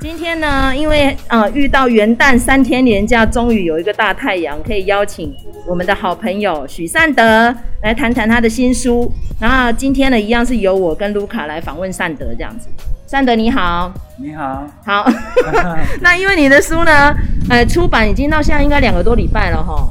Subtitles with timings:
[0.00, 5.30] 今天呢，因为呃遇到元旦三天连假，终于有一个大太阳，可以邀请
[5.66, 9.12] 我们的好朋友许善德来谈谈他的新书。
[9.38, 12.66] 然后今天呢，一样是由我跟卢卡来访问善德这样子。
[13.06, 15.06] 善德你好，你好，好。
[16.00, 17.14] 那因为你的书呢，
[17.50, 19.86] 呃，出版已经到现在应该两个多礼拜了哈，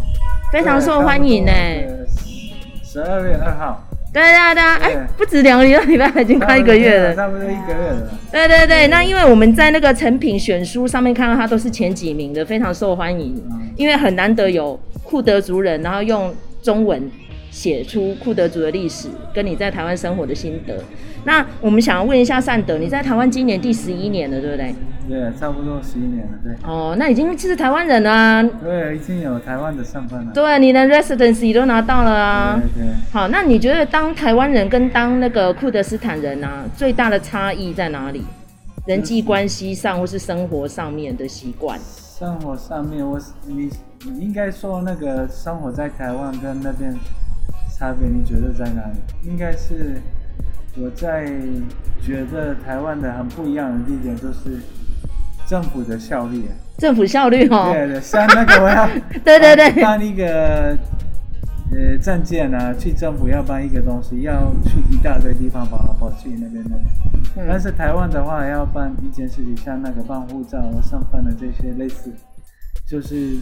[0.51, 1.51] 非常受欢迎呢。
[2.83, 3.88] 十二月二号。
[4.11, 8.09] 对对对，哎，不止两个礼拜，礼拜已经快一个月了，差不多一个月了。
[8.31, 13.35] 对对对，那因为我们在那个成品选书上面看到它都是前几名的，非常受欢迎，
[13.75, 17.09] 因为很难得有库德族人，然后用中文。
[17.51, 20.75] 写出库德族的历史，跟你在台湾生活的心得。
[21.25, 24.75] 那我们想要问一下善德，你在台湾今年第十一年了，对不对？
[25.07, 26.53] 对，差不多十一年了，对。
[26.63, 28.43] 哦，那已经是台湾人了啊。
[28.43, 30.31] 对，已经有台湾的身份了。
[30.33, 32.61] 对，你的 residency 都拿到了啊。
[32.75, 32.93] 对对。
[33.11, 38.23] 好，那你觉得当台湾人跟当那个库德斯坦人啊，最大的差异在哪里？
[38.85, 41.79] 人际关系上，或是生活上面的习惯？
[41.79, 43.69] 生活上面，我你
[44.05, 46.95] 你应该说那个生活在台湾跟那边。
[47.77, 48.99] 差别你觉得在哪里？
[49.23, 50.01] 应该是
[50.77, 51.25] 我在
[52.01, 54.61] 觉得台湾的很不一样的地点，就是
[55.47, 56.45] 政府的效率。
[56.77, 57.71] 政府效率哦。
[57.73, 58.87] 对对，像那个我要
[59.23, 60.77] 对对对办一个
[61.71, 66.75] 呃证件啊，去政府要办一个东西，要去一大堆地方跑来跑去那边的。
[67.35, 72.13] 嗯、但是台湾的话，要办一件事情，像那个办护照、上班的这些类似，
[72.87, 73.37] 就是。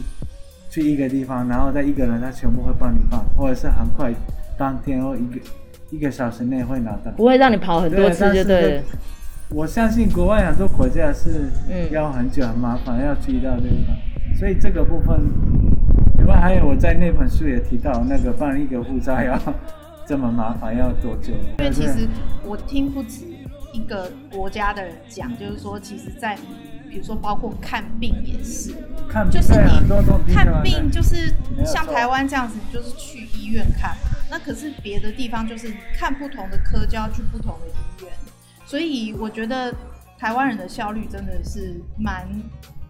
[0.70, 4.12] 去一个地方，然后再一个人，他全部会帮你办，或者是很快，
[4.58, 5.40] 当天或一个
[5.90, 8.68] 一个小时内会拿到，不会让你跑很多次就对了。
[8.68, 8.82] 对，
[9.50, 11.50] 我相信国外很多国家是
[11.90, 13.96] 要很久很麻烦，嗯、要去到这个地方，
[14.38, 15.18] 所以这个部分，
[16.18, 19.40] 另外还有我在那本书也提到，那个办一个护照要
[20.06, 21.32] 这么麻烦，要多久？
[21.58, 22.06] 因为其实
[22.44, 23.24] 我听不止
[23.72, 26.36] 一个国家的人讲，就是说，其实，在
[26.88, 28.74] 比如说，包括看病也是，
[29.08, 31.34] 看就是你看病就是
[31.64, 33.96] 像台湾这样子，就是去医院看。
[34.30, 38.12] 那可是别的地方就是看不同的科就要去不同的医院，
[38.66, 39.74] 所以我觉得
[40.18, 42.28] 台湾人的效率真的是蛮，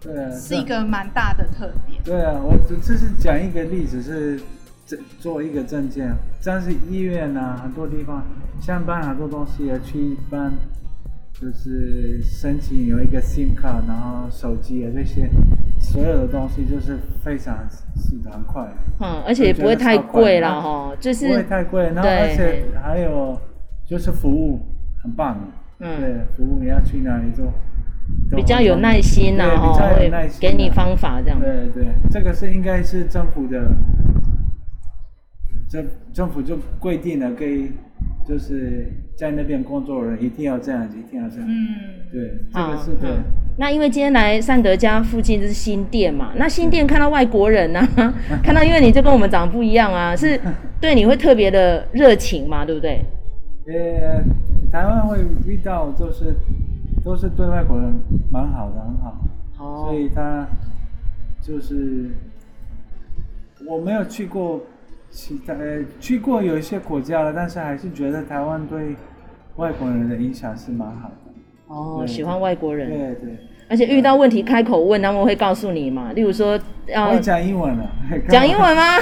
[0.01, 2.03] 对，是一个蛮大的特点。
[2.05, 4.41] 对啊，我只是讲一个例子，是
[4.85, 8.27] 做做一个证件，像是医院啊，很多地方
[8.61, 10.53] 像办很多东西啊，去办。
[11.41, 15.31] 就是申请有一个 SIM 卡，然后手机啊这些，
[15.79, 18.69] 所有的东西就是非常是很快，
[18.99, 23.41] 嗯，而且也不会太贵了哈，就是不会太贵，然后而且还有
[23.87, 24.61] 就是服务
[25.01, 25.39] 很棒，
[25.79, 27.53] 嗯，对，服务你要去哪里做，
[28.35, 30.11] 比较有耐心呐，哈，会
[30.41, 33.71] 给你方法这样，对对，这个是应该是政府的，
[35.69, 37.71] 政政府就规定了给。
[38.27, 38.87] 就是
[39.17, 41.49] 在那边工作的人一定要这样子，一定要这样。
[41.49, 41.57] 嗯，
[42.13, 43.11] 对，这个是对。
[43.57, 48.15] 那因为今天来善德家附近就是新店嘛，那新店看到外国人呢、啊，
[48.45, 50.39] 看到因为你就跟我们长得不一样啊，是
[50.79, 53.03] 对你会特别的热情嘛，对不对？
[53.67, 54.23] 呃，
[54.71, 56.35] 台湾会遇到就是
[57.03, 57.95] 都是对外国人
[58.31, 59.19] 蛮好的，很好。
[59.59, 59.87] 哦。
[59.87, 60.47] 所以他
[61.41, 62.11] 就是
[63.67, 64.61] 我没有去过。
[65.11, 68.95] 其他呃去过有一些国家了，但是还是觉得台湾对
[69.57, 71.15] 外国人的影响是蛮好的。
[71.67, 72.91] 哦，喜欢外国人。
[72.91, 73.39] 对对。
[73.71, 76.13] 而且遇到问题开口问，他们会告诉你嘛？
[76.13, 77.11] 例如说要。
[77.11, 77.91] 会讲英文了。
[78.29, 78.99] 讲英文吗？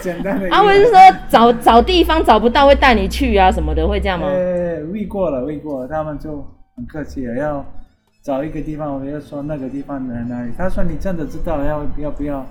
[0.00, 0.48] 简单的。
[0.50, 0.98] 啊，或者是说
[1.28, 4.26] 找找地方找不到会带你去啊什么的，会这样吗？
[4.26, 6.44] 呃，问过了，问过了，他们就
[6.74, 7.64] 很客气了，要
[8.22, 10.50] 找一个地方，我就说那个地方在哪里。
[10.56, 12.44] 他说你真的知道要要不要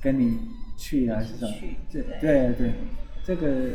[0.00, 0.38] 跟你。
[0.82, 1.52] 去还是什么？
[1.92, 2.72] 对对对，
[3.22, 3.70] 这个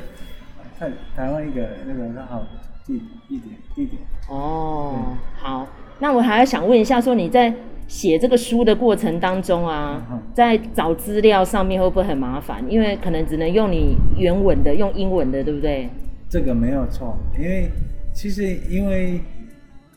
[0.78, 2.46] 台台湾一个那个很好
[2.86, 4.02] 地地点地点。
[4.30, 5.66] 哦，好，
[6.00, 7.54] 那我还要想问一下，说你在
[7.88, 12.62] 写这个书的过程当中啊，嗯、在找资料上面会不会很麻烦？
[12.70, 15.90] 因为可能只能用你原文的，用英文的，对不对？
[16.28, 17.70] 这个没有错，因为
[18.14, 19.22] 其实因为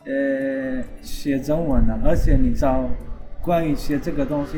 [0.05, 2.89] 呃写中文的，而且你找
[3.41, 4.57] 关于写这个东西。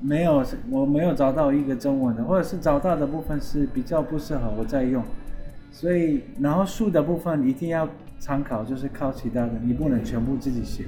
[0.00, 5.02] 没有，我没有找到一个中文的，或者是找到的部分是比较不适合我在用，
[5.70, 7.88] 所以然后数的部分一定要
[8.18, 10.84] 参考，就是靠其他的，你不能全部自己写，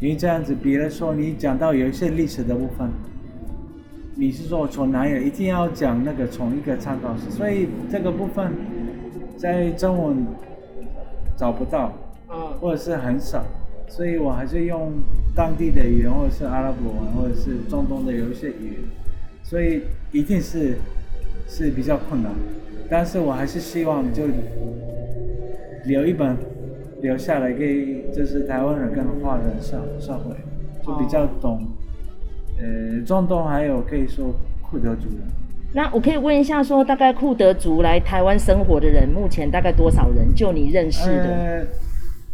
[0.00, 2.88] 因为这样子，比如说你讲到有一些历史的部分，
[4.16, 8.52] 你是说从哪里，一定要讲那个从一个参考书，所以这个部分
[9.36, 10.26] 在中文
[11.36, 11.92] 找不到，
[12.60, 13.44] 或者是很少。
[13.88, 14.92] 所以我还是用
[15.40, 18.80] 当地的语言，或者是阿拉伯文，或者是中东的有一些语言，
[19.42, 20.76] 所以一定是
[21.48, 22.30] 是比较困难。
[22.90, 24.24] 但是我还是希望就
[25.86, 26.36] 留一本
[27.00, 30.36] 留下来给就是台湾人跟华人社社会，
[30.84, 31.66] 就比较懂，
[32.58, 35.20] 呃，中东还有可以说库德族人。
[35.72, 40.34] 那我可以问一下，说大概库德族来台湾生活的人，目前大概多少人？
[40.34, 41.24] 就你认识的？
[41.24, 41.66] 呃，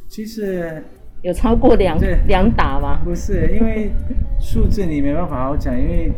[0.09, 0.83] 其实
[1.23, 3.01] 有超过两两打吗？
[3.05, 3.91] 不是，因为
[4.39, 6.13] 数字你没办法好讲，因为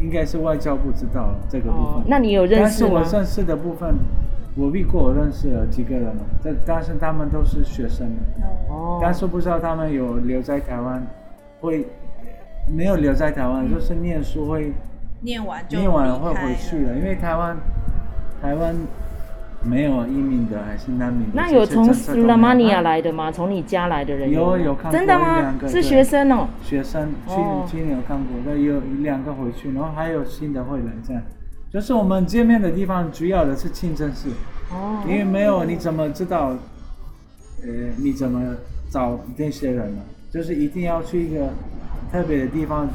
[0.00, 1.84] 应该是外交部知道这个部分。
[1.84, 2.90] 哦，那你有认识吗？
[2.94, 3.94] 但是我认识的部分，
[4.54, 8.06] 我遇过，我认识了几个人嘛，但但是他们都是学生。
[8.68, 8.98] 哦。
[9.00, 11.06] 但是不知道他们有留在台湾，
[11.60, 11.86] 会
[12.68, 14.72] 没有留在台湾，嗯，就是念书会。
[15.22, 17.56] 念完就念完会回去了，因为台湾
[18.42, 18.76] 台湾
[19.66, 21.32] 没有移民的，还是难民的。
[21.34, 23.30] 那有从斯拉马尼亚来的吗？
[23.30, 25.54] 从你家来的人有有看过真的吗？
[25.68, 26.48] 是学生哦。
[26.62, 27.34] 学生去
[27.70, 31.22] 去年有看过，那有一两个回去，然后还有新的会来这样。
[31.70, 34.30] 就是我们见面的地方，主要的是清真寺。
[34.70, 35.02] 哦。
[35.06, 36.56] 因为没有你怎么知道？
[37.62, 37.68] 呃，
[37.98, 38.54] 你怎么
[38.90, 40.02] 找这些人呢？
[40.30, 41.48] 就是一定要去一个
[42.12, 42.86] 特别的地方。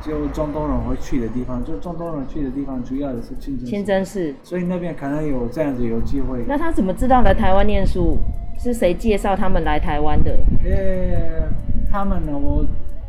[0.00, 3.66] 就中东人会去的地方，就中东人去的地方，主要的是清真寺。
[3.66, 6.44] 清真寺，所以那边可能有这样子有机会。
[6.46, 8.16] 那他怎么知道来台湾念书？
[8.58, 10.36] 是谁介绍他们来台湾的？
[10.64, 11.48] 呃、欸，
[11.90, 12.32] 他们呢？
[12.32, 12.64] 我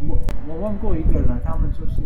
[0.07, 2.01] 我我问过一个人，他们就是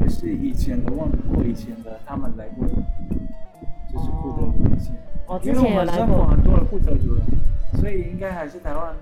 [0.00, 4.94] 也是以前的问过以前的，他们来过，就是库德族以前。
[5.26, 6.04] 哦，之前有来过。
[6.04, 7.24] 因为我们生活很多的库德族人，
[7.80, 8.92] 所以应该还是台湾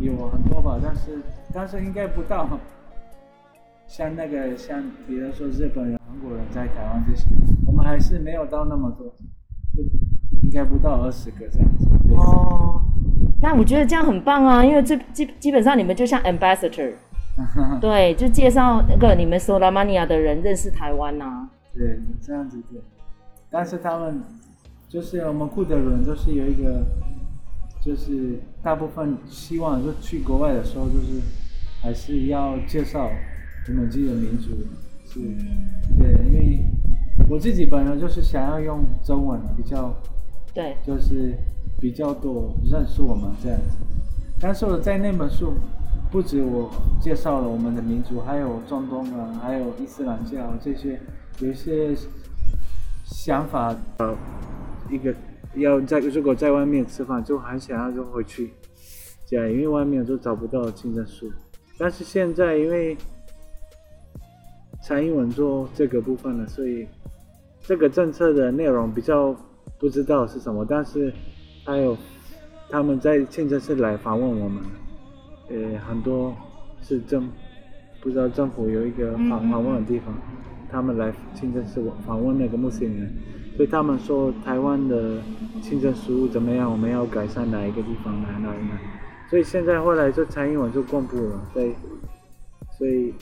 [0.00, 1.18] 有很多吧，但是
[1.52, 2.48] 但是应该不到。
[3.88, 7.24] 像那个，像比如说日本人、韩国人在台湾这些，
[7.66, 9.06] 我们还是没有到那么多，
[9.74, 9.82] 就
[10.42, 11.88] 应该不到二十个这样子。
[12.14, 12.82] 哦，
[13.40, 16.92] 那我觉得这样很棒啊，因为这基基本上你们就像 ambassador，
[17.80, 21.50] 对，就介绍那个你们索拉玛尼亚的人认识台湾呐、啊。
[21.74, 22.78] 对，这样子对。
[23.50, 24.20] 但是他们
[24.86, 26.84] 就是我们库德人，就是有一个，
[27.80, 31.22] 就是大部分希望就去国外的时候，就是
[31.82, 33.10] 还是要介绍。
[33.68, 34.50] 我们自己的民族
[35.06, 35.20] 是，
[35.98, 36.64] 对，因为
[37.28, 39.94] 我自己本来就是想要用中文比较，
[40.54, 41.34] 对，就是
[41.78, 43.76] 比较多认识我们这样子。
[44.40, 45.52] 但是我在那本书，
[46.10, 50.98] 不止我介绍了我们的民族，还有中东啊，还有伊斯兰教这些，
[51.40, 51.94] 有一些
[53.04, 53.76] 想法。
[53.98, 54.16] 呃，
[54.90, 55.14] 一个
[55.56, 58.50] 要在如果在外面吃饭，就很想要就回去
[59.26, 61.30] 家，因为外面就找不到清真书。
[61.76, 62.96] 但是现在因为
[64.80, 66.86] 蔡英文做这个部分的，所以
[67.60, 69.34] 这个政策的内容比较
[69.78, 71.12] 不知道是什么，但是
[71.64, 71.96] 还有
[72.70, 74.62] 他们在清真寺来访问我们，
[75.50, 76.34] 呃，很多
[76.80, 77.28] 是政
[78.00, 80.14] 不知道政府有一个访访问的地方，
[80.70, 83.12] 他们来清真寺访问那个穆斯林人，
[83.56, 85.20] 所以他们说台湾的
[85.60, 88.80] 清真食物怎么样，我们要改善哪一个地方，哪哪哪，
[89.28, 91.74] 所以现在后来就蔡英文就公布了，对，
[92.78, 93.12] 所以。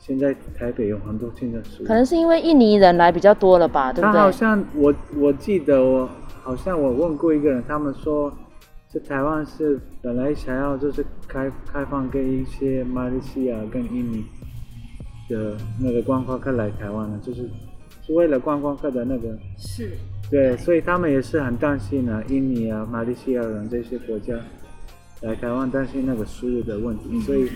[0.00, 4.12] 现在台北有很多清真寺，可能是因为印尼人来比较多了吧，对不对？
[4.14, 6.08] 他好像我我记得我
[6.42, 8.32] 好像我问过一个人，他们说，
[8.90, 14.24] 这台湾是本来想要就是开开放给一些马来西亚跟印尼
[15.28, 17.48] 的那个观光客来台湾的，就是
[18.04, 19.28] 是为了观光客的那个
[19.58, 19.90] 是，
[20.30, 24.34] 对，所以他们也是很担心啊，印尼啊、马来西亚人这些国家
[25.20, 27.50] 来台湾担心那个输入的问题，嗯、所以。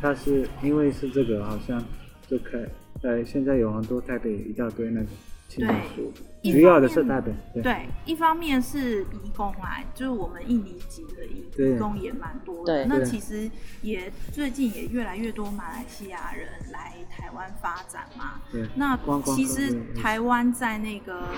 [0.00, 1.82] 他是因为是这个，好像
[2.28, 2.58] 就开
[3.02, 5.06] 在现在有很多台北一大堆那个
[5.48, 7.32] 清真寺，主要的是台北。
[7.54, 12.84] 对，对，一方面是移工来，就是我们印尼籍的移工也蛮多的。
[12.86, 13.50] 那其实
[13.82, 18.40] 也最近也越来越多马来西亚人来台湾发展嘛。
[18.52, 18.66] 对。
[18.74, 18.98] 那
[19.34, 21.28] 其实台湾在那个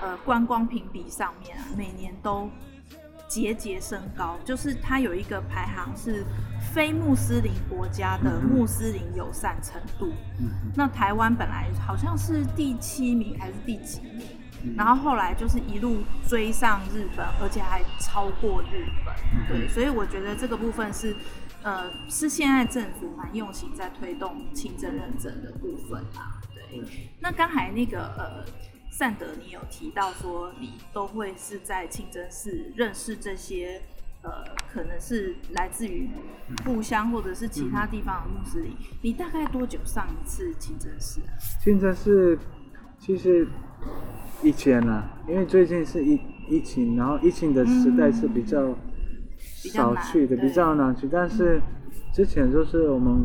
[0.00, 2.48] 呃观光评比上面啊，每年都。
[3.26, 6.22] 节节升高，就是它有一个排行是
[6.74, 10.12] 非穆斯林国家的穆斯林友善程度。
[10.40, 14.26] 嗯、那台湾本来好像是第七名还是第几名，
[14.64, 19.14] 嗯，然后后来就是一路追上日本，而且还超过日本。
[19.32, 21.14] 嗯、对，所以我觉得这个部分是，
[21.62, 26.42] 呃，是现在政府蛮用心在推动清真认证的部分啊。
[26.52, 26.86] 对，嗯、
[27.20, 28.44] 那刚才那个呃。
[28.96, 33.82] 善德，你有提到说你都会是在清真寺认识这些，
[34.24, 34.30] 呃，
[34.72, 36.08] 可能是来自于
[36.64, 38.72] 故乡或者是其他地方的穆斯林。
[38.72, 38.96] 嗯。
[39.02, 41.30] 你大概多久上一次清真寺啊？
[41.62, 42.36] 清真寺
[42.98, 43.46] 其实
[44.42, 48.74] 以前啊，因为最近是疫疫情，然后疫情的时代是比较
[49.46, 51.08] 少去的，比较难去。
[51.10, 51.60] 但是
[52.12, 53.24] 之前就是我们。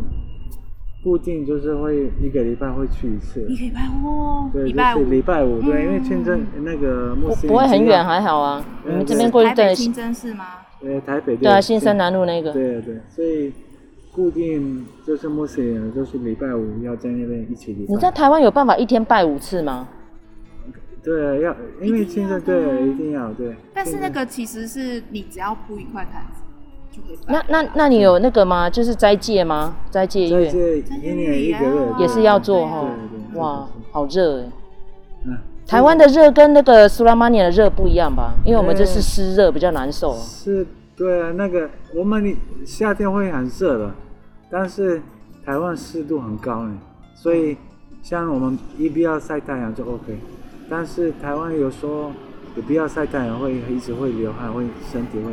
[1.02, 8.62] 固定就是会一个礼拜会去一次，一个礼拜哦，对，礼拜五，就是礼拜五，对，嗯、因为清真那个穆斯林不会很远，还好啊。
[8.86, 10.46] 你们这边过去对，清真寺吗？
[10.82, 12.52] 呃，台北对啊，新生南路那个。
[12.52, 13.52] 对对，所以
[14.12, 17.94] 固定就是穆斯林，就是礼拜五要在那边一起礼拜。
[17.94, 19.88] 你在台湾有办法一天拜五次吗？
[21.04, 23.56] 对，要因为现在对一定要对。
[23.74, 26.42] 但是那个其实是你只要铺一块毯子
[26.92, 27.18] 就可以。
[27.28, 28.70] 那那那你有那个吗？
[28.70, 29.76] 就是斋戒吗？
[29.90, 30.46] 斋戒月。
[30.46, 32.90] 斋戒一年一个月也是要做哈。
[33.36, 34.52] 哇，好热哎。
[35.26, 35.38] 嗯。
[35.70, 38.34] 台湾的热跟那个苏拉玛尼的热不一样吧？
[38.44, 40.16] 因为我们这是湿热，比较难受。
[40.16, 40.66] 是，
[40.98, 42.36] 对啊，那个我们
[42.66, 43.92] 夏天会很热的，
[44.50, 45.00] 但是
[45.46, 46.76] 台湾湿度很高呢，
[47.14, 47.56] 所以
[48.02, 50.18] 像我们一不要晒太阳就 OK。
[50.68, 52.12] 但是台湾有时候
[52.56, 55.32] 也不要晒太阳，会一直会流汗，会身体会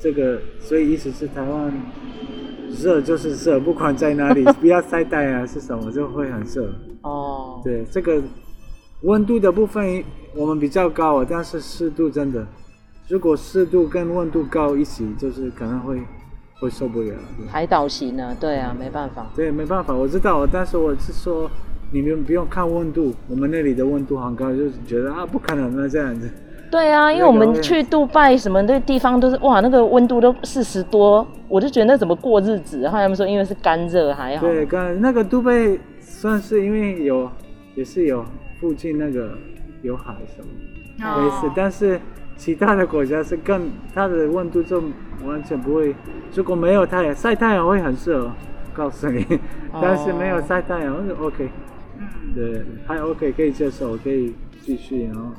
[0.00, 1.72] 这个，所以意思是台湾
[2.76, 6.74] 热就是热，不管在哪里， 不要晒太阳是什么就会很热。
[7.02, 8.20] 哦，对这个。
[9.02, 10.02] 温度的部分
[10.34, 12.46] 我们比较高啊，但是湿度真的，
[13.08, 16.00] 如果湿度跟温度高一起，就是可能会
[16.60, 17.14] 会受不了。
[17.48, 18.36] 海岛型呢？
[18.38, 19.26] 对啊，没办法。
[19.34, 21.50] 对，没办法，我知道，但是我是说，
[21.90, 26.30] 你们不用看温度，我们那里的温度很高，就是觉得啊，不可能的这样子。
[26.70, 32.86] 对啊，因为我们去杜拜什么的地方都是哇，那个温度都四十多，我就觉得那怎么过日子？
[32.86, 34.46] 后来他们说，因为是干热还好。
[34.46, 37.28] 对，干那个杜拜算是因为有
[37.74, 38.24] 也是有。
[38.60, 39.30] 附近那个
[39.80, 40.48] 有海什么
[40.98, 41.98] 没事，但是
[42.36, 44.82] 其他的国家是更它的温度就
[45.24, 45.94] 完全不会。
[46.34, 48.30] 如果没有太阳晒太阳会很热，
[48.74, 49.26] 告诉你。
[49.80, 51.48] 但是没有晒太阳就 OK，
[52.34, 55.04] 对，还 OK 可以接受，可以继续。
[55.04, 55.30] 然后，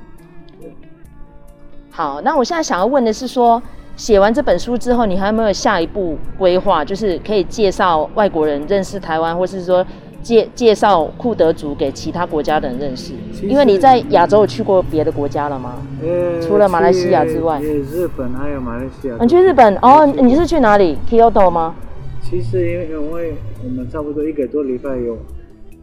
[1.92, 3.62] 好，那我现在想要问的是说，
[3.96, 6.84] 写完这本书之后，你还有没有下一步规划？
[6.84, 9.86] 就是可以介绍外国人认识台湾，或是说。
[10.22, 13.14] 介介绍库德族给其他国家的人认识，
[13.44, 15.76] 因为你在亚洲有去过别的国家了吗？
[16.02, 19.18] 呃，除了马来西亚之外，日本还有马来西亚。
[19.20, 20.06] 你去日本哦？
[20.06, 21.76] 你是去哪里？Kyoto 吗？
[22.22, 25.18] 其实因为因为我们差不多一个多礼拜有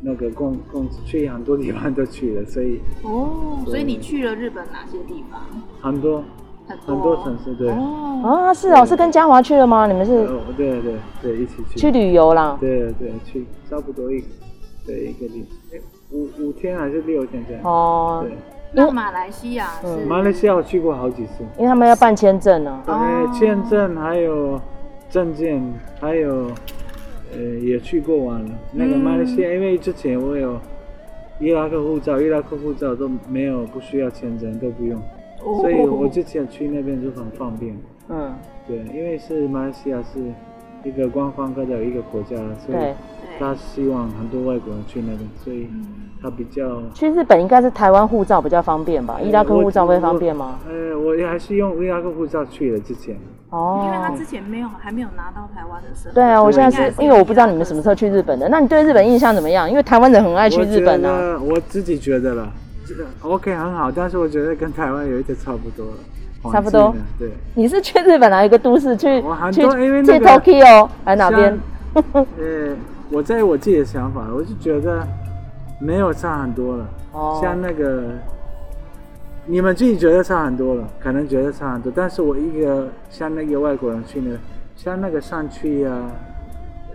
[0.01, 5.41] 那个共共去很多地方都去了，所以哦，所以你去了日本哪些地方？
[5.81, 6.23] 很多。
[6.87, 9.87] 很多城市对哦啊是哦，是跟嘉华去了吗？
[9.87, 10.27] 你们是？
[10.57, 12.57] 对对对，一起去去旅游啦。
[12.61, 14.27] 对对，去差不多一个
[14.87, 15.47] 对一个礼
[16.11, 17.63] 五五天还是六天这样。
[17.65, 18.37] 哦，对。
[18.71, 20.05] 那马来西亚是？
[20.05, 22.83] 马来西亚我去过好几次，因为他们要办签证呢。
[22.85, 24.61] 对，签证还有
[25.09, 25.63] 证件，
[26.01, 26.51] 还有
[27.33, 28.51] 呃也去过完了。
[28.73, 30.59] 那个马来西亚，因为之前我有
[31.41, 35.01] 伊拉克护照，伊拉克护照都没有，不需要签证，都不用。
[35.43, 37.77] 所以我之前去那边就很方便。
[38.09, 38.35] 嗯，
[38.67, 40.19] 对，因为是马来西亚是
[40.83, 42.95] 一个观光客的一个国家，所以
[43.39, 45.69] 他希望很多外国人去那边，所以
[46.23, 46.83] 他比较。
[46.95, 49.21] 去日本应该是台湾护照比较方便吧？
[49.23, 50.59] 伊拉克护照会方便吗？
[50.67, 53.15] 呃，我还是用伊拉克护照去的之前。
[53.51, 53.83] 哦。
[53.85, 56.15] 因为他之前没有还没有拿到台湾的身份。
[56.15, 59.69] 对啊，我现在是因为我不知道你们什么时候去日本的，那你对日本印象怎么样？
[59.71, 61.39] 因为台湾人很爱去日本呢。
[61.41, 62.51] 我自己觉得了。
[63.23, 65.99] OK 很好，但是我觉得跟台湾有一点差不多了，
[66.53, 66.95] 差不多。
[67.19, 68.97] 对，你是去日本哪一个都市？
[68.97, 69.21] 去
[69.53, 71.59] 去去 Tokyo 还哪边？
[72.13, 72.77] 呃，
[73.11, 75.07] 我在我自己的想法，我就觉得
[75.81, 76.89] 没有差很多了。
[77.13, 77.39] 哦。
[77.43, 78.05] 像那个，
[79.47, 84.37] 你们自己觉得差很多了，可能觉得差很多，但是我一个像那个外国人去那个，
[84.77, 86.11] 像那个山区啊，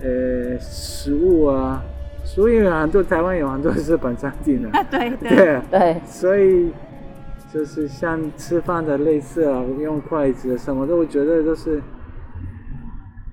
[0.02, 1.82] 呃，食物啊。
[2.24, 6.72] 所以很多台湾有很多日本餐厅的，对对对，所以
[7.54, 11.82] 就是像吃饭的类似啊，用筷子什么的，我觉得都是，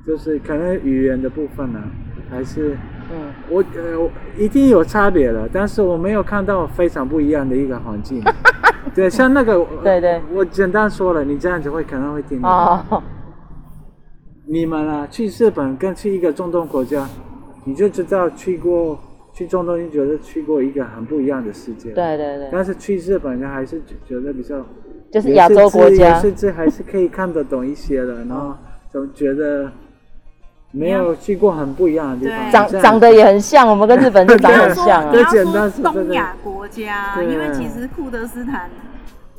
[0.06, 1.88] 就是可能语言的部分呢、啊，
[2.30, 2.76] 还是
[3.12, 8.22] 嗯，我呃我一定有差别的，但是我没有看到非常不一样的一个环境。
[8.94, 12.84] 对，像那个对对，我简单说了，你这样子会可能会听到。
[12.90, 13.02] 哦。
[14.46, 17.08] 你们啊，去日本跟去一个中东国家。
[17.64, 18.98] 你就知道去过
[19.32, 21.90] 去中东，你觉得去过一个很不一样的世界。
[21.90, 22.48] 对对对。
[22.50, 24.64] 但是去日本，人还是觉得比较，
[25.10, 28.24] 就是亚洲国家，甚至还是可以看得懂一些的。
[28.24, 28.54] 然后
[28.90, 29.70] 总觉得
[30.72, 35.10] 没有去过很不一样的地方，长长得也很像，我们跟日本就长得很像啊。
[35.14, 35.18] 你
[35.52, 38.68] 要说东亚国家，因为其实库德斯坦。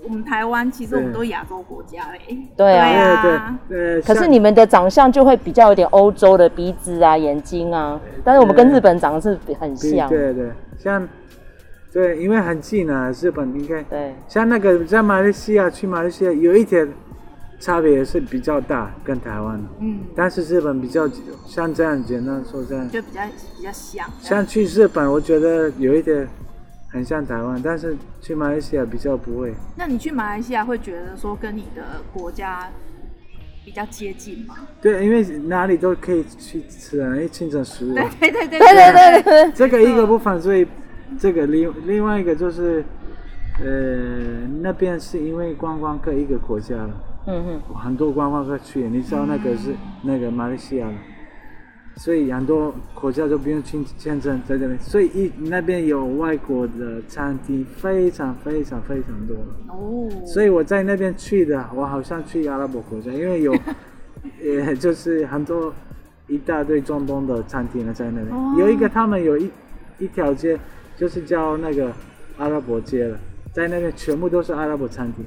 [0.04, 4.02] 我们台湾其实我们都亚洲国家嘞，对啊，对啊，对。
[4.02, 10.10] 可是你们的长相就会比较有点欧洲的鼻子啊、眼睛啊，但是我们跟日本长得是很像。
[10.10, 11.08] 对对，像
[11.94, 14.16] 对，因为很近啊，日本应该对。
[14.28, 16.88] 像那个在马来西亚去马来西亚有一点
[17.60, 19.62] 差别是比较大，跟台湾。
[19.80, 20.00] 嗯。
[20.16, 21.08] 但是日本比较
[21.46, 23.22] 像这样简单说这样，就比较
[23.58, 24.08] 比较像。
[24.20, 26.28] 像去日本，我觉得有一点。
[26.92, 29.54] 很像台湾，但是去马来西亚比较不会。
[29.78, 32.70] 那你去马来西亚会觉得说跟你的国家
[33.64, 34.56] 比较接近吗？
[34.82, 37.94] 对，因为哪里都可以去吃啊，因为清真食物。
[37.94, 39.52] 对对对对对对。
[39.54, 40.68] 这个一个不反对，
[41.18, 42.84] 这个另另外一个就是，
[43.64, 46.90] 呃，那边是因为观光客一个国家了，
[47.28, 50.92] 嗯嗯，很多观光客去，你知道那个是那个马来西亚。
[51.98, 59.36] 所以很多国家都不用签签证在这边，所以一那边有外国的餐厅非常非常非常多。
[59.68, 60.10] 哦。
[60.26, 63.54] 所以我在那边去的，我好像去阿拉伯国家，因为有，
[64.42, 65.74] 呃，就是很多
[66.28, 68.36] 一大堆中东的餐厅呢在那边。
[68.36, 68.56] 哦。
[68.58, 69.52] 有一个他们有一
[70.00, 70.58] 一条街，
[70.98, 71.92] 就是叫那个
[72.38, 73.18] 阿拉伯街了，
[73.54, 75.24] 在那边全部都是阿拉伯餐厅。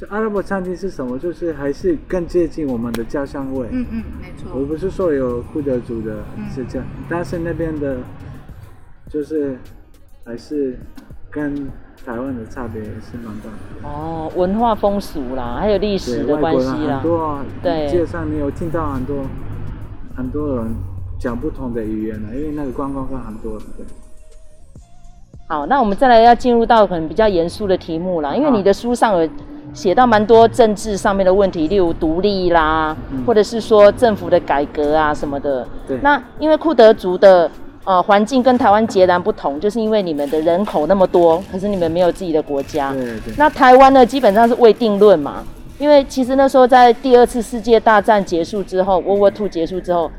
[0.00, 1.18] 就阿拉伯餐厅是什么？
[1.18, 3.68] 就是还是更接近我们的家乡味。
[3.70, 4.50] 嗯嗯，没错。
[4.58, 6.22] 我不是说有库德族的
[6.54, 7.98] 是这样，嗯、但是那边的，
[9.10, 9.58] 就是
[10.24, 10.78] 还是
[11.30, 11.54] 跟
[12.02, 13.86] 台湾的差别也是蛮大的。
[13.86, 16.94] 哦，文化风俗啦，还有历史的关系啦。
[16.94, 17.86] 很多啊，对。
[17.86, 19.16] 街上你有听到很多
[20.16, 20.74] 很多人
[21.18, 23.58] 讲不同的语言了，因为那个观光客很多。
[23.76, 23.84] 对。
[25.46, 29.28] 好，那我们再来要进入到可能比较严肃的题目啦，因为你的书上有。
[29.72, 35.66] 写到蛮多政治上面的问题，例如独立啦，嗯、或者是说政府的改革啊什么的。
[35.86, 35.98] 对。
[36.02, 37.50] 那因为库德族的
[37.84, 42.92] 呃环境跟台湾截然不同，就是因为你们的人口那么多，可是你们没有自己的国家。
[42.92, 43.34] 对对。
[43.36, 45.44] 那台湾呢，基本上是未定论嘛。
[45.78, 50.10] 因为其实那时候在第二次世界大战结束之后，World War Two 结束之后，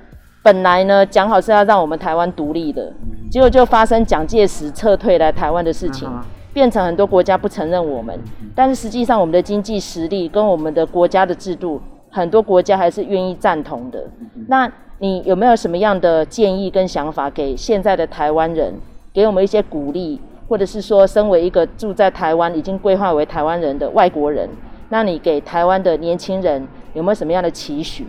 [0.42, 6.08] 本来呢讲好是要让我们台湾独立的，嗯、结果就发生蒋介石撤退来台湾的事情。
[6.08, 8.20] 啊变成很多国家不承认我们，
[8.54, 14.06] 但是实际上我们的经济实力跟我们的国家的制度，很多国家还是愿意赞同的。
[14.48, 18.74] 那你有没有什么样的建议跟想法给现在的台湾人，
[19.14, 24.50] 给我们一些鼓励，或者是说，身为一个住在台湾已经规划为台湾人的外国人，
[24.90, 28.06] 那你给台湾的年轻人有没有什么样的期许？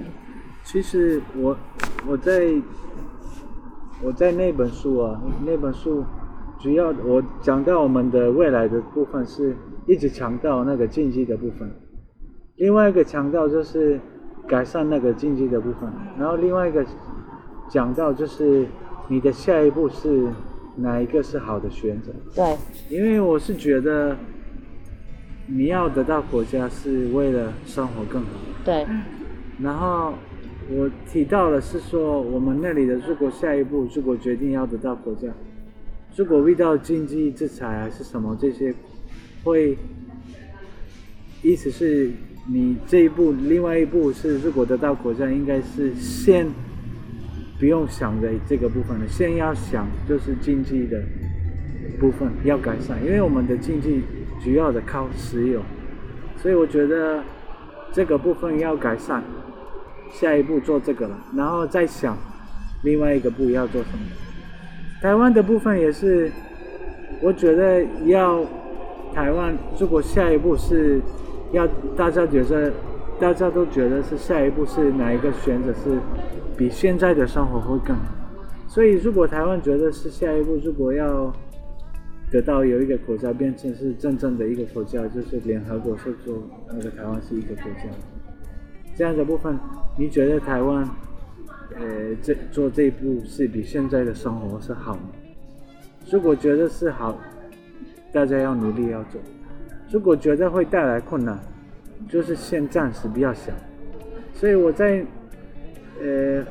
[0.65, 1.57] 其实我
[2.09, 2.43] 我在
[4.03, 6.05] 我在那本书啊，那本书。
[6.63, 9.53] 主要我讲到我们的未来的部分是
[9.89, 11.69] 一直强调那个经济的部分，
[12.55, 13.99] 另外一个强调就是
[14.47, 16.87] 改善那个经济的部分，然后另外一个
[17.69, 18.65] 讲到就是
[19.09, 20.29] 你的下一步是
[20.77, 22.13] 哪一个是好的选择？
[22.33, 22.57] 对，
[22.97, 24.17] 因为我是觉得
[25.49, 28.29] 你要得到国家是为了生活更好。
[28.65, 28.87] 对，
[29.59, 30.15] 然后
[30.71, 35.27] 我提到的是说我们那里的如果下一步如果决定要得到国家。
[36.15, 38.75] 如果遇到经济制裁还是什么这些，
[39.43, 39.77] 会，
[41.43, 42.11] 意思是
[42.47, 46.47] 你这一步，另外一步是如果得到国家，应该是先
[47.59, 51.03] 不用想着这个部分了，先要想就是经济的
[51.99, 54.03] 部分要改善，因为我们的经济
[54.45, 55.63] 主要的靠石油，
[56.37, 57.23] 所以我觉得
[57.91, 59.23] 这个部分要改善，
[60.13, 62.19] 下一步做这个了，然后再想
[62.83, 64.05] 另外一个步要做什么。
[65.03, 66.31] 台湾的部分也是，
[67.21, 68.45] 我觉得要
[69.13, 71.01] 台湾，如果下一步是
[71.51, 72.73] 要大家觉得，
[73.19, 75.99] 大家都觉得是下一步是哪一个选择是
[76.57, 78.03] 比现在的生活会更好。
[78.69, 81.35] 所以如果台湾觉得是下一步，如果要
[82.31, 87.89] 得到有一个国家变成是真正的一个国家，就是联合国说做那个台湾是一个国家，
[88.95, 89.59] 这样的部分，
[89.99, 90.89] 你觉得台湾？
[91.79, 95.03] 呃，这做这一步是比现在的生活是好吗。
[96.11, 97.19] 如果觉得是好，
[98.13, 99.21] 大家要努力要做；
[99.91, 101.39] 如果觉得会带来困难，
[102.09, 103.55] 就是先暂时不要想。
[104.35, 105.05] 所以我在，
[106.01, 106.45] 呃，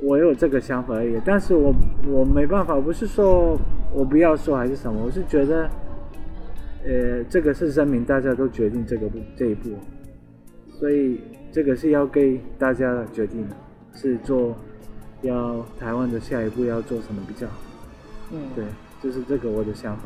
[0.00, 1.20] 我有这个想法而已。
[1.24, 1.72] 但是我
[2.08, 3.56] 我没办法，不是说
[3.92, 5.70] 我不要说还是什么，我是觉得，
[6.84, 9.70] 呃，这个是人民大家都决定这个步这一步，
[10.68, 11.20] 所以
[11.52, 13.56] 这个是要给大家决定的。
[13.96, 14.54] 是做，
[15.22, 17.54] 要台湾的下一步要做什么比较好？
[18.32, 18.64] 嗯，对，
[19.02, 20.02] 就是这个我的想法。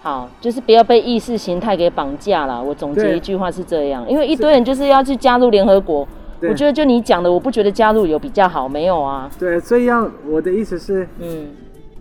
[0.00, 2.60] 好，就是不要被意识形态给绑架了。
[2.60, 6.08] 我总结一句话是这样，因为一堆人就是要去加入联合国，
[6.40, 9.30] 我觉得就你讲的，我不觉得加入有比较好，没有啊。
[9.38, 11.48] 对，所以要我的意思是，嗯，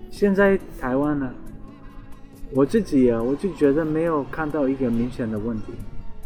[0.09, 1.29] 现在台湾呢，
[2.55, 5.73] 我自己啊，我就觉得没有看到一个明显的问题，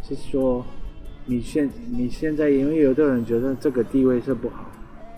[0.08, 0.64] 是说。
[1.26, 4.66] 你现你现在，因为有的人觉得这个地位是不好，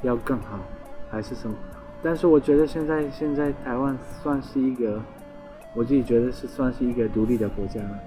[0.04, 0.60] 要更好，
[1.12, 1.56] 还是什么？
[2.02, 5.02] 但是我觉得现在现在台湾算是一个，
[5.76, 8.00] 我自己觉得是算是一个独立的国家了。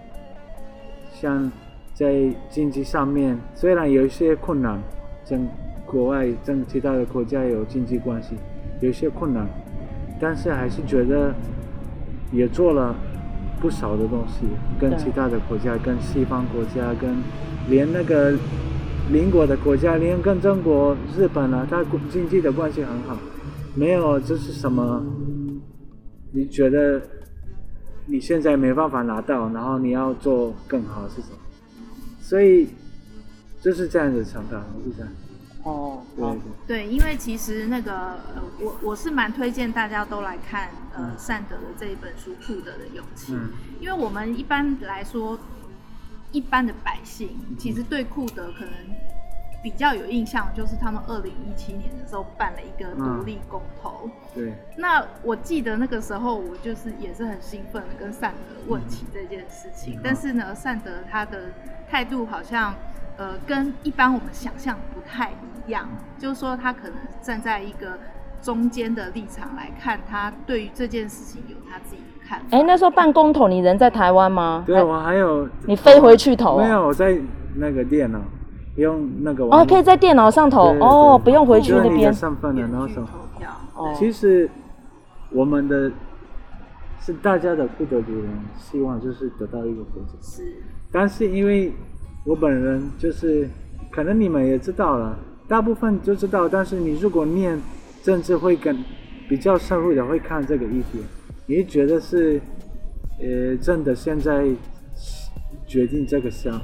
[1.13, 1.51] 像
[1.93, 4.81] 在经济上面，虽然有一些困难，
[5.29, 5.47] 跟
[5.85, 8.37] 国外跟其他的国家有经济关系，
[8.81, 9.47] 有一些困难，
[10.19, 11.35] 但是还是觉得
[12.33, 12.97] 也做了
[13.61, 14.47] 不少的东西，
[14.81, 17.17] 跟其他的国家，跟西方国家，跟。
[17.69, 18.35] 连那个
[19.13, 23.17] 邻国的国家，连跟中国、日本啊，它经济的关系很好，
[23.77, 25.05] 没有就是什么，
[26.33, 27.01] 你觉得
[28.07, 31.37] 你现在没办法拿到，然后你要做更好是什么？
[32.19, 32.67] 所以
[33.61, 35.13] 就是这样子想法，是这样。
[35.63, 36.41] 哦，对对。
[36.67, 45.39] 对，因为其实那个呃，我我是蛮推荐大家都来看呃善德的这一本书《库德的勇气》，嗯，因为我们一般来说，
[46.33, 48.73] 一般的百姓其实对库德可能
[49.63, 54.09] 比较有印象，就是他们二零一七年的时候办了一个独立公投。
[54.35, 54.55] 嗯，对。
[54.79, 61.51] 那我记得那个时候，我就是也是很兴奋的跟善德问起这件事情，嗯，但是呢，善德他的
[61.87, 62.75] 态度好像。
[63.21, 67.99] 呃，跟一般我们想象不太一样，就是说他可能站在一个
[68.41, 72.47] 中间的立场来看，他对于这件事情有他自己的看法。
[72.51, 74.65] 哎、欸，那时候办公投，你人在台湾吗？
[74.67, 75.47] 对，我还有。
[75.67, 76.57] 你飞回去投？
[76.61, 77.21] 没有，我在
[77.57, 78.19] 那个电脑
[78.75, 79.45] 不用那个。
[79.45, 82.11] 哦，可以在电脑上投哦，不用回去那边。
[82.11, 83.03] 上分了，然后投
[83.39, 83.51] 票。
[83.75, 83.95] 哦。
[83.99, 84.49] 其实
[85.29, 85.93] 我们的
[87.01, 90.13] 是大家的不得不人，希望就是得到一个国家。
[90.23, 90.43] 是。
[90.91, 91.71] 但是因为。
[92.25, 93.49] 我本人就是，
[93.91, 96.47] 可能你们也知道了，大部分就知道。
[96.47, 97.59] 但是你如果念
[98.03, 98.77] 政治会跟
[99.27, 100.99] 比较社会的会看这个议题，
[101.47, 102.39] 你觉得是，
[103.19, 104.47] 呃，真的现在
[105.67, 106.61] 决定这个项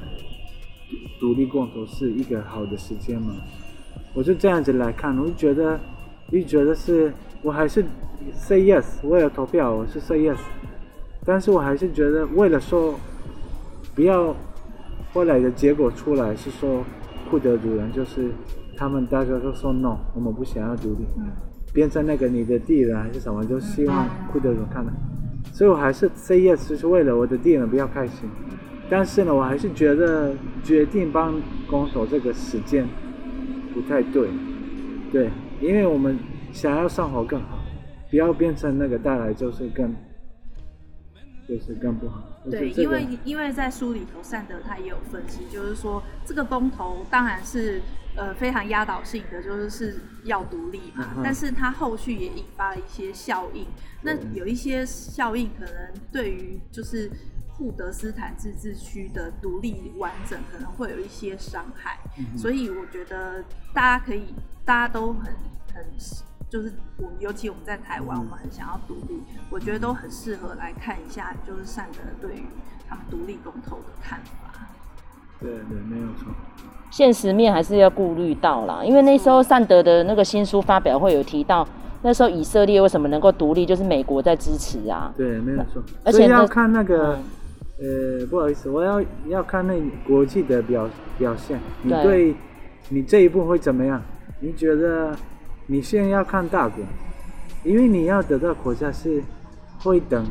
[1.19, 3.33] 独立公投是一个好的时间吗？
[4.13, 5.79] 我就这样子来看，我就觉得，
[6.31, 7.83] 你觉得是，我还是
[8.31, 10.37] say yes，为了投票我是 say yes，
[11.25, 12.93] 但是我还是觉得为了说，
[13.95, 14.35] 不要。
[15.17, 16.85] 后来的结果出来是说，
[17.27, 18.29] 库德族人就是
[18.77, 21.07] 他们大家都说 no，我们不想要独立，
[21.73, 24.91] 变成那个你的敌人还是什么，就希望库德族看到，
[25.51, 28.29] 所以我还是 say yes，就是为了我的敌人比较开心。
[28.91, 31.33] 但是呢，我还是觉得决定帮
[31.67, 32.87] 工头这个时间
[33.73, 34.29] 不太对，
[35.11, 36.15] 对，因为我们
[36.51, 37.57] 想要生活更好，
[38.11, 39.91] 不要变成那个带来就是更。
[41.47, 42.23] 就是更不好。
[42.49, 47.81] 对，因为因为在书里头，善德他也有分析，就是说这个公投当然是
[48.15, 51.15] 呃非常压倒性的，就是是要独立嘛。
[51.23, 53.65] 但是它后续也引发了一些效应。
[54.01, 55.73] 那有一些效应可能
[56.11, 57.09] 对于就是
[57.47, 61.97] 库德斯坦自治区的独立完整可能会有一些伤害。
[62.35, 65.33] 所以我觉得大家可以，大家都很
[65.73, 65.85] 很。
[66.49, 72.45] 就是我，尤其我们在台湾，我们很想要独立，我觉得都很适合来看一下，就是善德对于
[72.87, 74.67] 他们独立公投的看法。
[75.41, 76.31] 对对，没有错。
[76.89, 81.67] 现实面还是要顾虑到啦，因为那时候善德的那个新书发表会有提到，
[82.01, 85.13] 那时候以色列为什么能够独立，就是美国在支持啊。
[85.17, 85.83] 对，没有错。
[86.05, 87.19] 而且要看那个，
[87.77, 91.59] 呃，不好意思，我要要看那国际的表表现。
[91.83, 92.35] 你对，对
[92.87, 94.01] 你这一步会怎么样？
[94.39, 95.13] 你觉得？
[95.69, 96.81] 你现在要看大国，
[97.65, 99.21] 因为你要得到国家是
[99.79, 100.25] 会等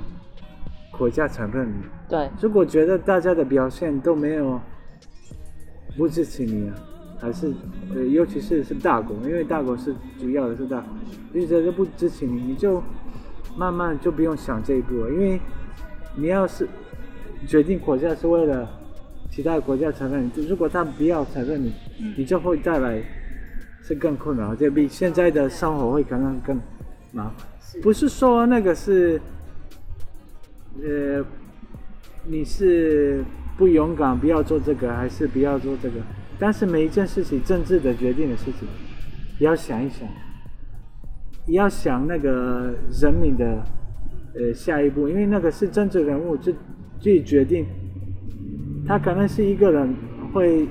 [0.90, 1.74] 国家承认你。
[2.08, 2.30] 对。
[2.40, 4.58] 如果觉得大家的表现都没有
[5.94, 6.74] 不支持你啊，
[7.20, 7.52] 还是
[7.94, 10.88] 呃，尤其是是大国，因为大国是主要的是大国，
[11.34, 12.82] 你觉得不支持你，你就
[13.58, 15.38] 慢慢就不用想这一步了，因为
[16.14, 16.66] 你要是
[17.46, 18.66] 决定国家是为了
[19.30, 21.74] 其他国家承认你，就如果他不要承认你，
[22.16, 23.02] 你就会带来。
[23.86, 26.56] 是更困难，就比现在的生活会可能更
[27.12, 27.46] 麻烦。
[27.80, 29.20] 不是说那个是，
[30.82, 31.24] 呃，
[32.24, 33.24] 你是
[33.56, 36.00] 不勇敢，不要做这个，还是不要做这个？
[36.36, 38.66] 但是每一件事情，政治的决定的事情，
[39.38, 40.08] 要想一想，
[41.46, 43.64] 要想那个人民的
[44.34, 46.52] 呃下一步，因为那个是政治人物自
[46.98, 47.64] 自己决定，
[48.84, 49.94] 他可能是一个人
[50.32, 50.66] 会，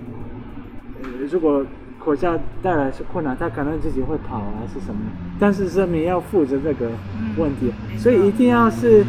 [1.01, 1.65] 呃，如果。
[2.05, 5.01] 国家带来是困难，他可能自己会跑啊，是什么？
[5.39, 6.91] 但是人民要负责这个
[7.35, 9.03] 问题，嗯、所以一定要是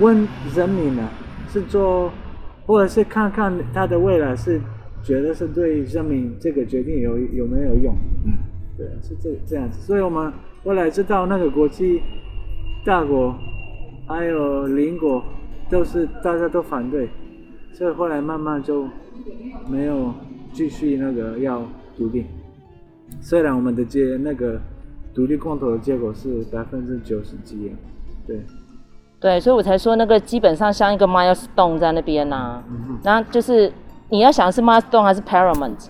[0.00, 1.08] 问人民呢、啊，
[1.48, 2.10] 是做，
[2.66, 4.60] 或者是看看他的未来是
[5.04, 7.94] 觉得是对人民这个决定有有没有用？
[8.26, 8.34] 嗯，
[8.76, 9.78] 对，是这这样子。
[9.80, 10.32] 所以我们
[10.64, 12.02] 后来知道那个国际
[12.84, 13.32] 大国
[14.08, 15.22] 还有邻国
[15.70, 17.08] 都是大家都反对，
[17.72, 18.88] 所以后来慢慢就
[19.70, 20.12] 没有
[20.52, 21.62] 继续那个要。
[22.02, 22.26] 独立，
[23.20, 24.60] 虽然我们的结那个
[25.14, 27.72] 独立公投的结果是百分之九十几，
[28.26, 28.40] 对，
[29.20, 33.72] 对，所以我才说那个基本上像一个 milestone 在那边呐、啊，嗯、然后就是
[34.08, 35.86] 你要想是 milestone 还是 paramount，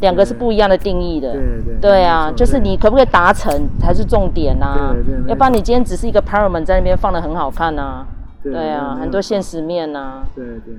[0.00, 8.06] 两个是不一样的定义的，对对，对，对啊，就是你可不可以达成才是重点呐、啊，对对，对，要不然你今天只是一个 paramount 在那边放的很好看呐、啊，
[8.42, 10.74] 对，对啊，很多现实面呐、啊，对对，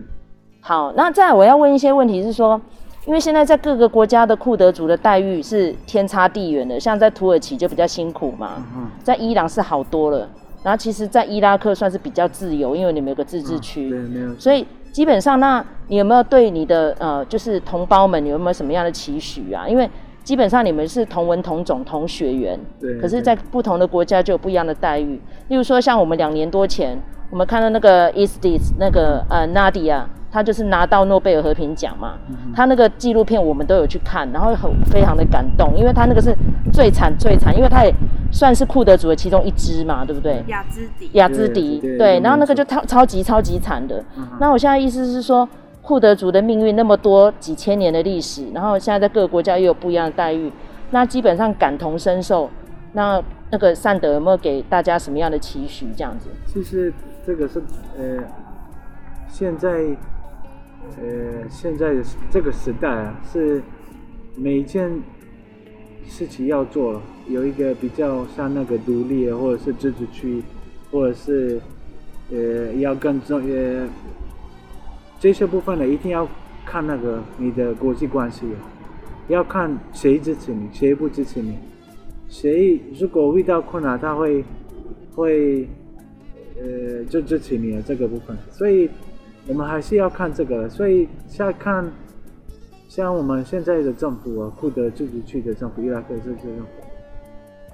[0.61, 2.59] 好，那再来我要问一些问题是说。
[3.05, 8.63] 因为现在在各个国家的库德族的待遇是天差地远的，像在土耳其就比较辛苦嘛，
[9.03, 10.29] 在伊朗是好多了，
[10.61, 19.67] 然后其实，在伊拉克算是比较自由，因为你们有个自治区，对，没有，所以基本上，那你有没有对你的呃，就是同胞们，你有没有什么样的期许啊？
[19.67, 19.89] 因为
[20.23, 25.19] 基本上你们是同文同种同血缘，对，可是，在不同的国家就有不一样的待遇。
[25.47, 26.95] 例如说，像我们两年多前，
[27.31, 36.35] 我们看到那个 Isis 那个呃 Nadia，他就是拿到诺贝尔和平奖嘛，嗯、他那个纪录片我们都有去看，然后很非常的感动，因为他那个是
[36.71, 37.93] 最惨最惨，因为他也
[38.31, 40.43] 算是库德族的其中一支嘛，对不对？
[40.47, 44.03] 雅兹迪，雅兹迪，对，然后那个就超超级超级惨的。
[44.17, 45.47] 嗯、那我现在意思是说。
[45.83, 50.49] 库德族的命运那么多几千年的历史，然后现在在各个国家又有不一样的待遇，
[50.91, 52.47] 那基本上感同身受。
[52.93, 55.87] 那那个善德有没有给大家什么样的期许？
[55.97, 56.29] 这样子？
[56.45, 56.93] 其实
[57.25, 57.59] 这个是
[57.97, 58.23] 呃，
[59.27, 59.79] 现在
[61.01, 61.95] 呃现在
[62.29, 63.61] 这个时代啊，是
[64.35, 64.91] 每一件
[66.07, 70.41] 事情要做有一个比较像那个独立的，或者是自治区，
[70.91, 71.59] 或者是
[72.31, 73.87] 呃要更重呃。
[75.19, 76.27] 这些部分呢，一定要
[76.65, 78.47] 看那个你的国际关系，
[79.27, 81.55] 要看谁支持你，谁不支持你，
[82.27, 84.43] 谁如果遇到困难，他会
[85.13, 85.67] 会
[86.59, 88.35] 呃就支持你的这个部分。
[88.49, 88.89] 所以，
[89.47, 90.69] 我们还是要看这个。
[90.69, 91.89] 所以，现在看
[92.87, 96.65] 像我们现在的政府啊，库德自治区的政府，伊拉克这些政府，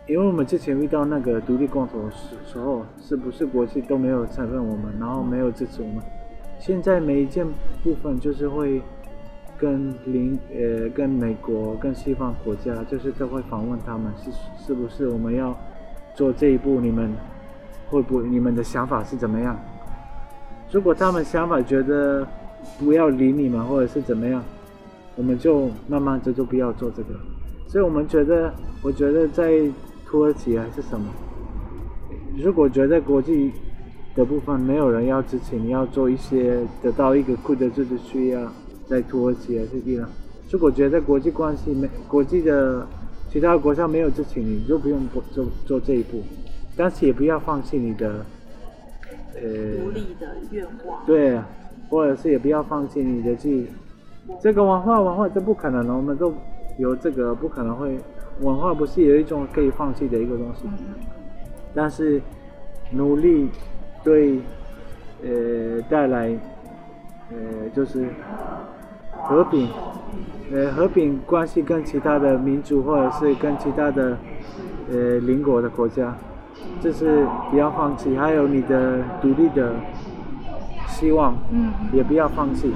[0.08, 6.04] 因为我们之前遇到那个独立公投时时候，是不是国际都没有承认我们，然后没有支持我们？
[6.60, 7.46] 现在每一件
[7.84, 8.82] 部分就是会
[9.60, 14.32] 跟邻呃跟美国跟西方国家就是都会访问他们是
[14.66, 15.56] 是不是我们要
[16.16, 17.12] 做这一步，你们
[17.90, 19.60] 会不会你们的想法是怎么样？
[20.72, 22.28] 如果他们想法觉得
[22.80, 24.44] 不要理你们或者是怎么样，
[25.16, 27.10] 我们就慢慢的就不要做这个。
[27.68, 29.52] 所以我们觉得，我觉得在
[30.06, 31.06] 土耳其还是什么，
[32.38, 33.52] 如果觉得国际。
[34.16, 38.52] 的部分没有人要支持，你要做一些得到一个库德自治区啊，
[38.88, 40.10] 在土耳其还是伊朗。
[40.50, 42.84] 如果觉得国际关系没国际的
[43.32, 46.24] 其他国家没有支持你，就不用做做做这一步，
[46.76, 48.26] 但是也不要放弃你的
[49.34, 51.06] 独立的愿望。
[51.06, 51.40] 对，
[51.90, 53.68] 或者是也不要放弃你的自己
[54.40, 56.34] 这个文化文化这不可能的，我们都
[56.78, 57.98] 有这个不可能会
[58.42, 60.68] 文化不是有一种可以放弃的一个东西，
[61.74, 62.22] 但是
[62.92, 63.50] 努力。
[64.04, 64.40] 对，
[65.22, 66.34] 呃，带来，
[67.30, 68.08] 呃，就是
[69.12, 69.68] 和平，
[70.50, 74.18] 呃，和平关系跟其他的民族或者是跟其他的，
[74.90, 76.16] 呃，邻国的国家，
[76.82, 79.74] 就是不要放弃，还有你的独立的
[80.88, 82.74] 希望，嗯，也不要放弃。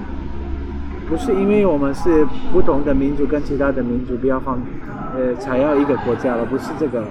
[1.09, 4.59] 不是因为我们是不同的民族跟其他的民族不要放，
[5.15, 7.03] 呃，才要一个国家了，不是这个，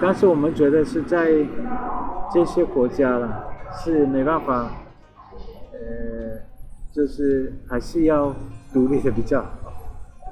[0.00, 1.28] 但是我们觉得是在
[2.32, 3.42] 这些国家了。
[3.78, 4.70] 是没办法，
[5.72, 6.40] 呃，
[6.94, 8.34] 就是还是要
[8.72, 9.48] 独立的比较好。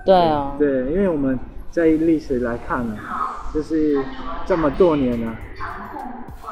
[0.07, 0.55] 对啊。
[0.57, 1.39] 对，因为我们
[1.75, 2.95] 在历史来看呢，
[3.53, 4.01] 就是
[4.47, 5.35] 这么多年了，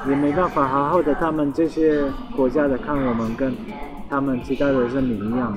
[0.09, 2.03] 也没办法好好的他们这些
[2.35, 3.55] 国家的看我们跟
[4.11, 5.57] 他们其他的人民一样，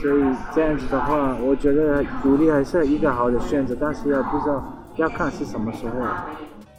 [0.00, 4.60] 所以这样子的话，我觉得独立还是一个好的选择，但是要不知道
[4.96, 5.94] 要看是什么时候。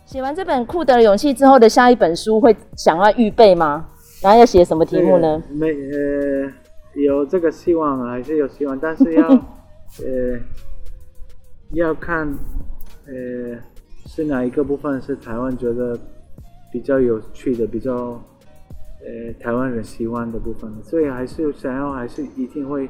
[0.04, 3.86] 写完这本《库德的勇气》之后的下一本书会想要预备吗？
[4.22, 5.42] 然后要写什么题目呢？
[5.50, 6.52] 没呃，
[7.02, 9.30] 有这个希望还是有希望，但是要
[10.04, 10.38] 呃
[11.74, 12.28] 要看
[13.08, 13.58] 呃
[14.06, 15.98] 是哪一个部分是台湾觉得
[16.72, 22.90] 比较有趣的，比较呃台湾人喜欢的部分，所以还是想要还是一定会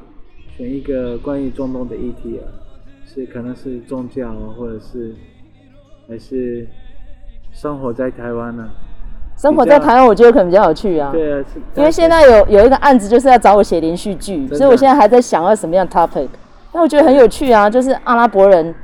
[0.56, 2.44] 选一个关于中东的议题啊，
[3.06, 5.14] 是可能是宗教啊，或者是
[6.08, 6.66] 还是。
[7.56, 8.74] 生活在台湾呢、啊，
[9.38, 11.12] 生活在台湾，我觉得可能比较有趣啊。
[11.12, 11.44] 对啊，
[11.76, 16.26] 因为现在有有一个案子，就是要找我写连续剧，所以我现在还在想要什么样 topic。
[16.74, 18.74] 那我觉得很有趣啊，就是阿拉伯人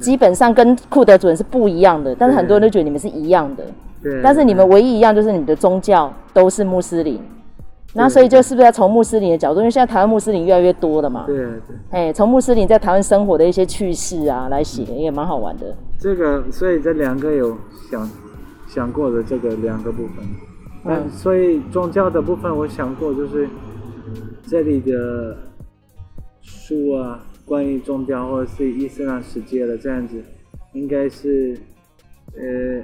[0.00, 3.62] 基本上跟库德族人是不一样的，但是很多人都觉得你们是一样的。
[4.02, 4.20] 对。
[4.22, 7.20] 但是你们唯一一样就是你们的宗教都是穆斯林。
[7.96, 11.24] 那所以就是不是要从穆斯林的角度，因为现在台湾穆斯林越来越多了嘛。
[11.26, 11.60] 对对。
[11.90, 15.66] 哎，从穆斯林在台湾生活的一些趣事啊来写，也蛮好玩的。
[15.96, 17.56] 这个，所以这两个有
[17.88, 18.10] 想
[18.66, 20.24] 想过的这个两个部分，
[20.86, 23.48] 嗯，所以宗教的部分我想过，就是
[24.48, 25.36] 这里的
[26.42, 30.22] 书啊，关于宗教或者是伊斯兰世界的这样子，
[30.72, 31.58] 应该是
[32.34, 32.82] 呃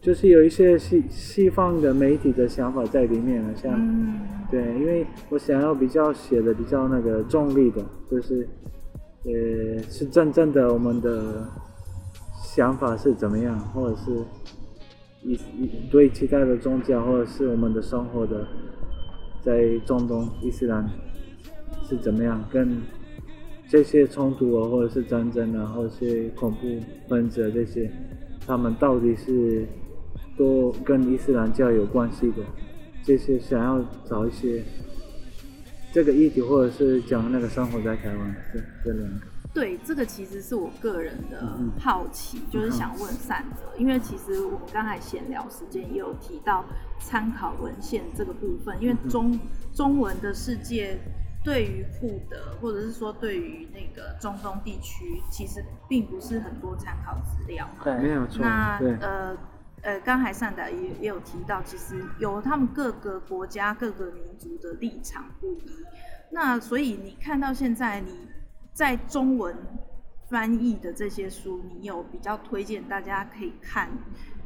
[0.00, 4.20] 就是有一些西西方的媒体的想法在里面了，像、嗯。
[4.50, 8.48] 对，因为我想要比较写的比较那个中立的，就是
[9.22, 11.46] 呃是真正的我们的
[12.42, 14.10] 想法是怎么样，或者是
[15.22, 18.44] 一一对其他的宗教，或者是我们的生活的
[19.40, 20.84] 在中东伊斯兰
[21.90, 22.80] 是怎么样，跟
[23.68, 27.90] 这些冲突啊，或者是战争啊，或者是恐怖分子啊这些，
[28.46, 29.66] 他们到底是
[30.38, 32.36] 都跟伊斯兰教有关系的？
[33.02, 34.62] 这些想要找一些
[35.92, 39.26] 这个议题，或者是讲那个生活在台湾这这两个。
[39.52, 46.64] 对，这个其实是我个人的好奇，嗯、就是想问善德，因为其实我们刚才闲聊时间也有提到
[47.00, 49.36] 参考文献这个部分，因为中
[49.74, 50.96] 中文的世界
[51.44, 57.84] 对于库德，或者是说对于那个中东地区，其实并不是很多参考资料嘛。
[57.84, 58.42] 对，没有错。
[58.42, 59.36] 那对呃
[59.82, 65.84] 呃，刚才善达也也有提到，其实有他们各个国家、各个民族的立场不一，
[66.30, 68.28] 那所以你看到现在你。
[68.72, 69.54] 在中文
[70.28, 73.90] 翻译的这些书，你有比较推荐大家可以看，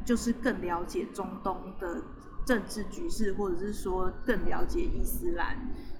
[0.05, 2.03] 就是更了解中东的
[2.45, 5.57] 政治局势，或者是说更了解伊斯兰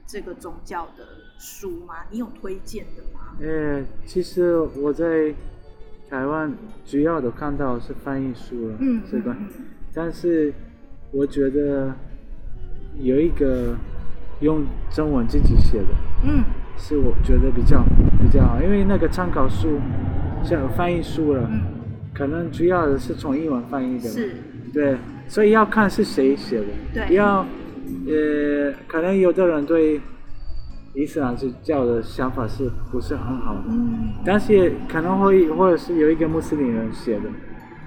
[0.07, 1.05] 这个宗教的
[1.39, 1.95] 书吗？
[2.11, 3.37] 你有推荐的吗？
[3.41, 5.35] 呃，其实我在
[6.09, 6.53] 台湾
[6.85, 9.37] 主要的看到是翻译书了，嗯，是吧？
[9.93, 10.53] 但是
[11.11, 11.95] 我觉得
[12.99, 13.77] 有一个
[14.41, 15.89] 用中文自己写的，
[16.25, 16.45] 嗯。
[16.77, 17.85] 是我觉得比较
[18.21, 19.79] 比较好，因为那个参考书
[20.43, 21.63] 像翻译书了，嗯，
[22.13, 24.35] 可能主要的是从英文翻译的，是，
[24.73, 24.97] 对，
[25.29, 27.47] 所以要看是谁写的，对，要，
[28.07, 30.01] 呃，可能有的人对
[30.95, 37.29] 伊斯兰教的想法是不是很好的，嗯，但是可能会或者是有一个穆斯林人写的，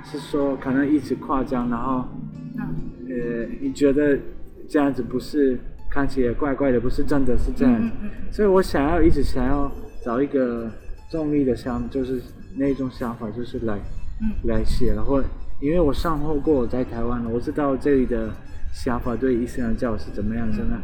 [0.03, 2.05] 是说可能一直夸张，然后，
[2.57, 2.75] 嗯，
[3.09, 4.17] 呃，你觉得
[4.69, 5.59] 这样子不是？
[5.89, 7.73] 看起来怪怪的，不是真的是这样。
[7.73, 9.71] 子，嗯嗯嗯，所以我想要一直想要
[10.03, 10.69] 找一个
[11.09, 12.21] 中立的想，就是
[12.57, 13.79] 那种想法，就是来，
[14.21, 15.23] 嗯、来写了，或
[15.61, 18.29] 因为我上后过我在台湾了，我知道这里的
[18.83, 20.81] 想法对伊斯兰教是怎么样子的，嗯，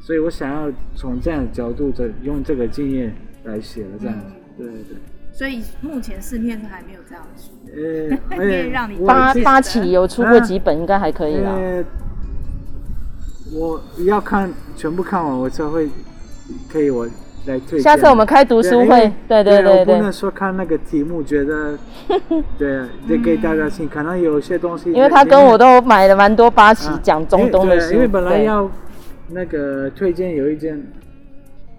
[0.00, 3.14] 所以我想要从这样的角度的用这个经验
[3.44, 4.96] 来写了这样子，嗯，对对。
[5.30, 11.52] 所以目前市面上还没有这样的书，呃， 可以让你八八起有出过几本，啊，应该还可以啦。
[11.52, 11.84] 呃
[13.50, 15.88] 我要看全部看完，我才会
[16.68, 17.08] 可以我
[17.48, 17.80] 来推荐。
[17.80, 21.76] 下次我们开读书会，对对对不能说看那个题目觉得，
[22.58, 23.88] 对，得给大家听。
[23.88, 28.70] 可能有些东西，因为他跟我都买了蛮多巴西讲中东的书，啊，因为本来要
[29.30, 30.80] 那个推荐有一件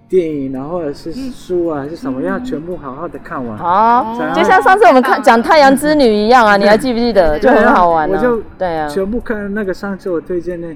[0.08, 3.56] 电影，然后或者是书啊，还是什么，要全部好好的看完。
[3.56, 7.38] 好，就像上次我们看讲太阳之女一样啊，你还记不记得？
[7.40, 8.12] 就很好玩，啊。
[8.16, 10.68] 我就对啊，全部看那个上次我推荐的。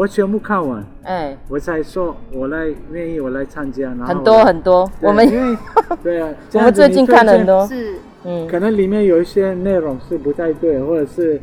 [0.00, 3.90] 我全部看完，哎，我才说，我来愿意，我来参加。
[4.02, 5.58] 很多很多，我们因为
[6.02, 11.38] 对啊，我们最近看了很多，是，嗯，可能里面有一些内容是不太对，或者是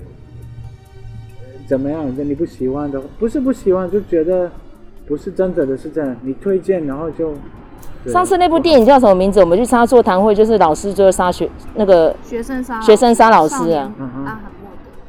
[1.67, 4.49] 怎么样的，你不喜欢的，不是不喜欢，就觉得
[5.07, 6.15] 不是真的的是这样。
[6.23, 7.35] 你推荐，然后就
[8.07, 9.39] 上次那部电影叫什么名字？
[9.39, 13.91] 我们去参加座谈会，就是老师就是杀学那个学生杀学生杀老师啊。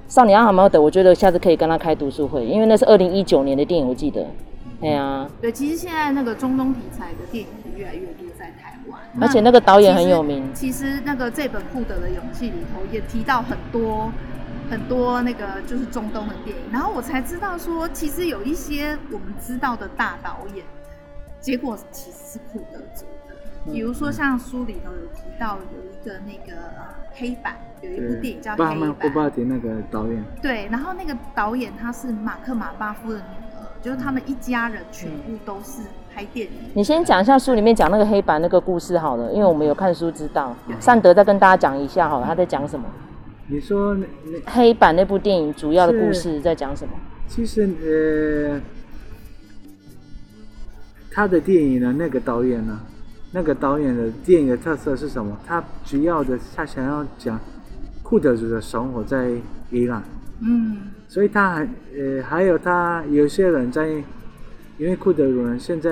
[0.08, 4.26] 少年阿罕默德，我觉得下次可以跟他开读书会，因为那是二零一九年的电影，我记得。
[4.80, 10.48] 对啊，对，其实现在那个中东题材的电影越来越多在台湾，而且那个导演很有名。
[10.54, 14.08] 其实，其实那个这本《库德的勇气》里头也提到很多
[14.70, 20.64] 很多那个就是中东的电影，然后我才知道说，其实有一些我们知道的大导演，
[21.40, 23.07] 结果其实是库德族的，
[23.72, 26.56] 比如说像书里头有提到有一个那个
[27.14, 27.56] 黑板。
[27.80, 30.20] 有一部电影叫《黑板》，布巴迪那个导演。
[30.42, 33.22] 对，然后那个导演他是马克马巴夫的女
[33.54, 35.82] 儿，就是他们一家人全部都是
[36.12, 36.52] 拍电影。
[36.74, 40.56] 你先讲一下书里面讲那个黑板那个故事好了，因为我们有看书知道。
[40.80, 42.84] 善德再跟大家讲一下好了，他在讲什么？
[43.46, 46.94] 你说那那黑板那部电影主要的故事在讲什么？
[47.28, 48.60] 其实呃，
[51.12, 52.80] 他的电影呢那个导演呢，
[53.32, 55.38] 那个导演的电影的特色是什么？
[55.46, 57.38] 他主要的他想要讲。
[58.00, 59.30] 库德族的生活在
[59.70, 60.02] 伊朗，
[60.40, 63.86] 嗯，所以他还呃还有他有些人在，
[64.78, 65.90] 因为库德族人现在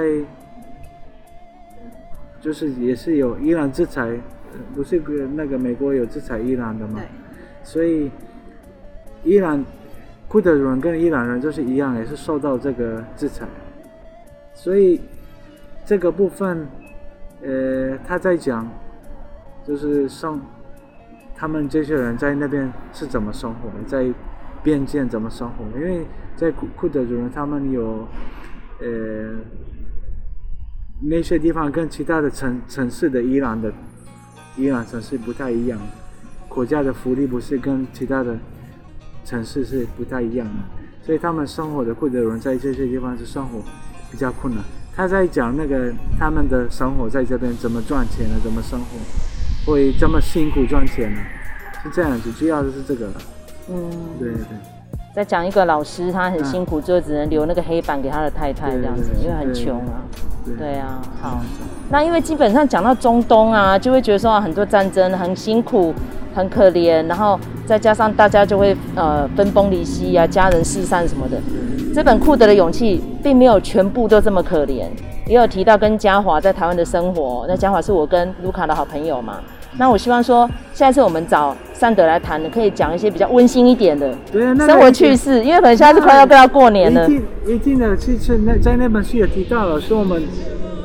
[2.40, 4.18] 就是也是有伊朗制裁，
[4.74, 7.02] 不是个那个美国有制裁伊朗的嘛，
[7.62, 8.10] 所以
[9.24, 9.62] 伊朗
[10.26, 13.46] 库德族人跟伊朗人就是一样，也是受到这个制裁，
[14.54, 15.02] 所以
[15.84, 16.66] 这个部分
[17.42, 18.68] 呃他在讲
[19.66, 20.40] 就是生。
[21.38, 23.84] 他们这些人在那边是怎么生活的？
[23.86, 24.10] 在
[24.62, 28.08] 边境怎么生活，因为在库库德族人他们有
[28.80, 29.34] 呃
[31.02, 33.70] 那些地方跟其他的城城市的伊朗的
[34.56, 35.78] 伊朗城市不太一样，
[36.48, 38.34] 国家的福利不是跟其他的
[39.22, 43.60] 城市是不太一样的，所以他们生活的库德人在这些地方是生活
[44.10, 44.64] 比较困难。
[44.96, 48.36] 他在讲那个他们的生活在这边怎么赚钱呢？
[48.42, 48.86] 怎么生活
[49.70, 51.20] 会这么辛苦赚钱呢？
[51.82, 53.08] 是这样子，主要的是这个。
[53.68, 54.42] 嗯，对对。
[55.14, 60.00] 再讲一个老师，他很辛苦，就只能留那个黑板给他的太太这样子，因为很穷啊。
[60.58, 61.40] 对啊，好。
[61.90, 65.94] 那因为基本上讲到中东啊，就会觉得说很多战争很辛苦、
[66.36, 71.38] 很可怜，然后再加上大家就会呃分崩离析啊，家人四散什么的。
[71.94, 74.84] 这本库德的勇气并没有全部都这么可怜，
[75.26, 77.46] 也有提到跟嘉华在台湾的生活。
[77.48, 79.38] 那嘉华是我跟卢卡的好朋友嘛。
[79.78, 84.14] 那我希望说，下一次我们找善德来谈，可以讲一些比较温馨一点的
[84.58, 87.04] 生活趣事，因为可能现在是快要快要过年了。
[87.04, 90.22] 一定一定的，其实那在那本书也提到了，说我们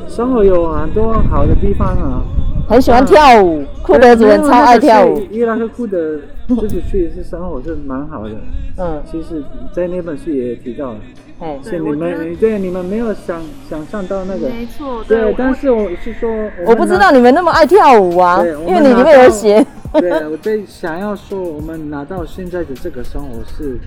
[0.08, 2.24] 生活有很多好的地方啊。
[2.72, 5.22] 很喜欢跳舞，库德族人超爱跳舞。
[5.30, 6.18] 伊拉克库德
[6.48, 8.32] 就是确实是生活是蛮好的。
[8.78, 9.44] 嗯，其实，
[9.76, 11.00] 在那本书也提到了。
[11.40, 14.48] 哎，是你们对你们没有想想象到那个。
[14.48, 15.04] 没错。
[15.06, 16.30] 对，但是我是说，
[16.66, 19.66] 我不知道你们那么爱跳舞啊，因为你里面有写。
[19.92, 23.78] 对，我在想要说，我们拿到现在的这个生活是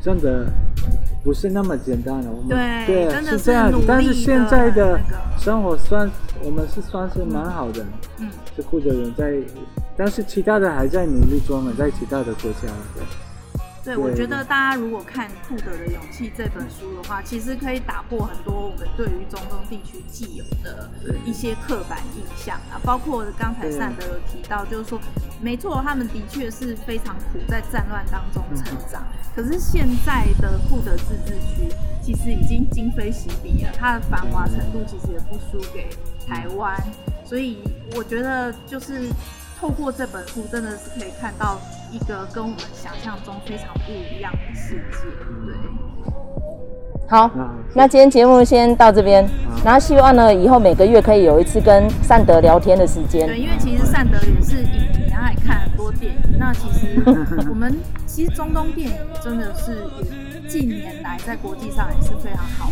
[0.00, 0.46] 真的。
[1.22, 3.78] 不是那么简单的，我们对，对是这样子。
[3.86, 4.98] 但是现在的
[5.38, 6.10] 生活算
[6.42, 7.84] 我们是算是蛮好的，
[8.18, 9.34] 嗯，是负责人在，
[9.96, 12.68] 但是其他的还在努力中呢，在其他的国家。
[12.94, 13.02] 对
[13.90, 20.88] 对，我觉得大家如果看《库德的勇气》这本书的话，其实可以打破很多我们对于中东地区既有的
[21.24, 25.00] 一些刻板印象啊，包括刚才善德有提到，就是说，
[25.40, 29.02] 没错，他们的确是非常苦，在战乱当中成长。
[29.34, 35.88] 可是现在的库德自治区其实已经今非昔比了，它的繁华程度其实也不输给
[36.28, 36.80] 台湾，
[37.24, 37.58] 所以
[37.96, 39.10] 我觉得就是。
[39.60, 41.58] 透过这本书，真的是可以看到
[41.92, 45.04] 一个跟我们想象中非常不一样的世界。
[45.44, 45.54] 对，
[47.06, 47.30] 好，
[47.74, 49.28] 那今天节目先到这边，
[49.62, 53.26] 然后希望呢，以后每个月可以有一次跟善德聊天的时间。
[53.26, 56.38] 对，因为其实善德也是影迷，爱看很多电影。
[56.38, 57.04] 那其实
[57.50, 59.76] 我们其实中东电影真的是
[60.50, 62.68] 近年来在国际上也是非常好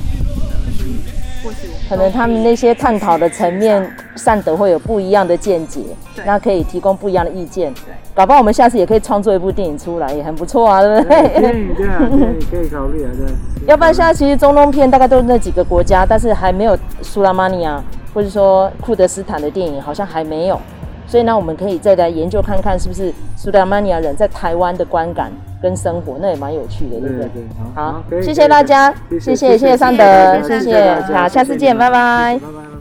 [0.50, 1.54] 的，
[1.88, 5.82] 可能他们那些探讨的层面，善德会有不一样的见解，
[6.26, 7.72] 那可以提供不一样的意见。
[7.74, 11.40] 对，搞不好我们下次也可以创作一部电影出来，也很不错啊，对不对？
[11.40, 13.68] 电影对啊，电影可以考虑啊，对。
[13.68, 17.80] 要不然现在其实中东片大概都是那几个国家，但是还没有苏拉曼尼亚
[18.12, 20.60] 或者说库德斯坦的电影，好像还没有。
[21.08, 25.32] 所以呢，我们可以再来研究看看，是不是苏达曼尼亚人在台湾的观感
[25.62, 27.28] 跟生活，那也蛮有趣的，对不对？
[27.74, 32.38] 好，好，谢谢大家，谢谢谢谢尚德，谢谢，好，下次见，拜拜。
[32.38, 32.77] 拜拜。